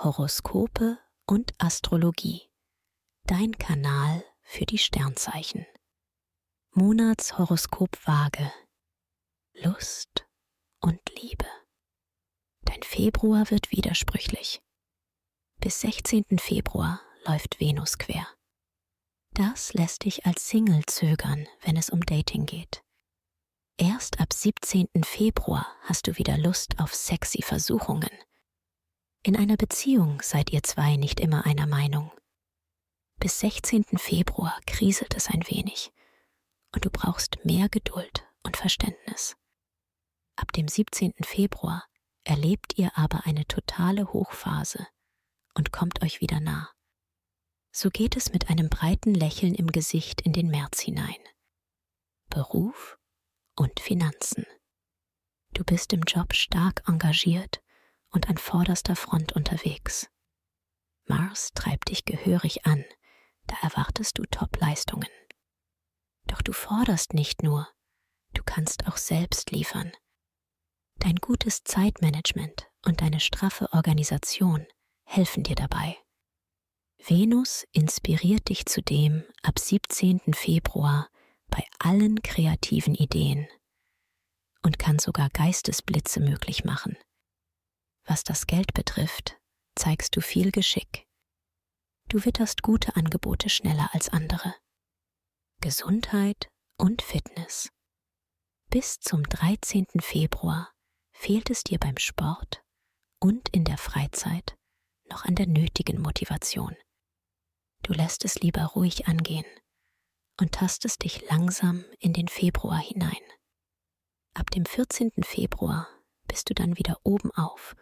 Horoskope 0.00 0.96
und 1.26 1.52
Astrologie. 1.58 2.48
Dein 3.24 3.58
Kanal 3.58 4.24
für 4.42 4.64
die 4.64 4.78
Sternzeichen. 4.78 5.66
Monatshoroskop 6.70 8.06
Waage. 8.06 8.52
Lust 9.54 10.24
und 10.80 11.00
Liebe. 11.20 11.46
Dein 12.62 12.80
Februar 12.84 13.50
wird 13.50 13.72
widersprüchlich. 13.72 14.60
Bis 15.58 15.80
16. 15.80 16.24
Februar 16.38 17.00
läuft 17.26 17.58
Venus 17.58 17.98
quer. 17.98 18.28
Das 19.34 19.74
lässt 19.74 20.04
dich 20.04 20.24
als 20.26 20.48
Single 20.48 20.86
zögern, 20.86 21.48
wenn 21.62 21.76
es 21.76 21.90
um 21.90 22.06
Dating 22.06 22.46
geht. 22.46 22.84
Erst 23.76 24.20
ab 24.20 24.32
17. 24.32 24.88
Februar 25.02 25.66
hast 25.82 26.06
du 26.06 26.16
wieder 26.18 26.38
Lust 26.38 26.78
auf 26.78 26.94
sexy 26.94 27.42
Versuchungen. 27.42 28.10
In 29.22 29.36
einer 29.36 29.56
Beziehung 29.56 30.22
seid 30.22 30.50
ihr 30.50 30.62
zwei 30.62 30.96
nicht 30.96 31.20
immer 31.20 31.44
einer 31.44 31.66
Meinung. 31.66 32.12
Bis 33.18 33.40
16. 33.40 33.84
Februar 33.96 34.58
kriselt 34.66 35.14
es 35.16 35.26
ein 35.28 35.42
wenig 35.48 35.92
und 36.72 36.84
du 36.84 36.90
brauchst 36.90 37.44
mehr 37.44 37.68
Geduld 37.68 38.24
und 38.44 38.56
Verständnis. 38.56 39.36
Ab 40.36 40.52
dem 40.52 40.68
17. 40.68 41.14
Februar 41.24 41.84
erlebt 42.22 42.78
ihr 42.78 42.96
aber 42.96 43.26
eine 43.26 43.44
totale 43.46 44.12
Hochphase 44.12 44.86
und 45.54 45.72
kommt 45.72 46.02
euch 46.02 46.20
wieder 46.20 46.38
nah. 46.38 46.70
So 47.72 47.90
geht 47.90 48.16
es 48.16 48.32
mit 48.32 48.48
einem 48.48 48.68
breiten 48.68 49.14
Lächeln 49.14 49.54
im 49.54 49.72
Gesicht 49.72 50.20
in 50.20 50.32
den 50.32 50.48
März 50.48 50.80
hinein. 50.80 51.18
Beruf 52.30 52.98
und 53.56 53.80
Finanzen. 53.80 54.46
Du 55.54 55.64
bist 55.64 55.92
im 55.92 56.02
Job 56.02 56.34
stark 56.34 56.82
engagiert 56.86 57.60
und 58.10 58.28
an 58.28 58.38
vorderster 58.38 58.96
Front 58.96 59.32
unterwegs. 59.32 60.08
Mars 61.06 61.52
treibt 61.54 61.90
dich 61.90 62.04
gehörig 62.04 62.66
an, 62.66 62.84
da 63.46 63.56
erwartest 63.62 64.18
du 64.18 64.24
Top-Leistungen. 64.24 65.08
Doch 66.26 66.42
du 66.42 66.52
forderst 66.52 67.14
nicht 67.14 67.42
nur, 67.42 67.68
du 68.34 68.42
kannst 68.44 68.86
auch 68.86 68.96
selbst 68.96 69.50
liefern. 69.50 69.92
Dein 70.96 71.16
gutes 71.16 71.64
Zeitmanagement 71.64 72.68
und 72.84 73.00
deine 73.00 73.20
straffe 73.20 73.72
Organisation 73.72 74.66
helfen 75.04 75.44
dir 75.44 75.54
dabei. 75.54 75.96
Venus 76.98 77.64
inspiriert 77.72 78.48
dich 78.48 78.66
zudem 78.66 79.24
ab 79.42 79.58
17. 79.58 80.34
Februar 80.34 81.08
bei 81.48 81.64
allen 81.78 82.20
kreativen 82.22 82.94
Ideen 82.94 83.48
und 84.62 84.78
kann 84.78 84.98
sogar 84.98 85.30
Geistesblitze 85.30 86.20
möglich 86.20 86.64
machen. 86.64 86.96
Was 88.08 88.24
das 88.24 88.46
Geld 88.46 88.72
betrifft, 88.72 89.38
zeigst 89.74 90.16
du 90.16 90.22
viel 90.22 90.50
Geschick. 90.50 91.06
Du 92.08 92.24
witterst 92.24 92.62
gute 92.62 92.96
Angebote 92.96 93.50
schneller 93.50 93.90
als 93.92 94.08
andere. 94.08 94.54
Gesundheit 95.60 96.48
und 96.78 97.02
Fitness. 97.02 97.68
Bis 98.70 98.98
zum 98.98 99.24
13. 99.24 99.88
Februar 100.00 100.72
fehlt 101.12 101.50
es 101.50 101.64
dir 101.64 101.78
beim 101.78 101.98
Sport 101.98 102.62
und 103.20 103.50
in 103.50 103.64
der 103.64 103.76
Freizeit 103.76 104.56
noch 105.10 105.26
an 105.26 105.34
der 105.34 105.46
nötigen 105.46 106.00
Motivation. 106.00 106.74
Du 107.82 107.92
lässt 107.92 108.24
es 108.24 108.36
lieber 108.36 108.64
ruhig 108.64 109.06
angehen 109.06 109.44
und 110.40 110.52
tastest 110.52 111.04
dich 111.04 111.28
langsam 111.28 111.84
in 111.98 112.14
den 112.14 112.28
Februar 112.28 112.78
hinein. 112.78 113.20
Ab 114.32 114.50
dem 114.50 114.64
14. 114.64 115.12
Februar 115.24 115.88
bist 116.26 116.48
du 116.48 116.54
dann 116.54 116.78
wieder 116.78 116.98
oben 117.04 117.30
auf 117.32 117.76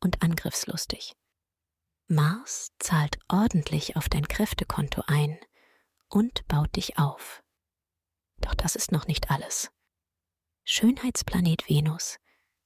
und 0.00 0.22
angriffslustig. 0.22 1.14
Mars 2.08 2.72
zahlt 2.78 3.18
ordentlich 3.28 3.96
auf 3.96 4.08
dein 4.08 4.26
Kräftekonto 4.26 5.02
ein 5.06 5.38
und 6.08 6.46
baut 6.48 6.74
dich 6.74 6.98
auf. 6.98 7.42
Doch 8.38 8.54
das 8.54 8.74
ist 8.74 8.90
noch 8.90 9.06
nicht 9.06 9.30
alles. 9.30 9.70
Schönheitsplanet 10.64 11.68
Venus 11.68 12.18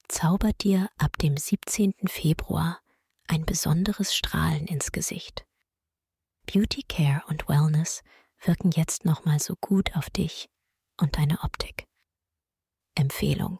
zaubert 0.07 0.63
dir 0.63 0.89
ab 0.97 1.17
dem 1.17 1.37
17. 1.37 1.93
Februar 2.07 2.79
ein 3.27 3.45
besonderes 3.45 4.15
Strahlen 4.15 4.67
ins 4.67 4.91
Gesicht. 4.91 5.45
Beauty 6.45 6.83
Care 6.83 7.23
und 7.27 7.47
Wellness 7.47 8.03
wirken 8.43 8.71
jetzt 8.71 9.05
nochmal 9.05 9.39
so 9.39 9.55
gut 9.59 9.95
auf 9.95 10.09
dich 10.09 10.49
und 10.97 11.17
deine 11.17 11.41
Optik. 11.43 11.87
Empfehlung. 12.95 13.59